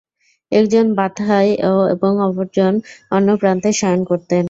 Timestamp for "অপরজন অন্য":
2.21-3.29